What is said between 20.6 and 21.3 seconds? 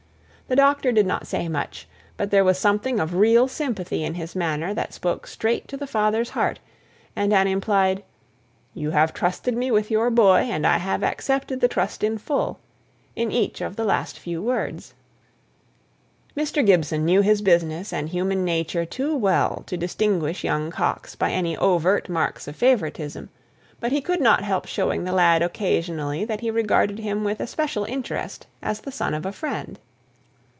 Coxe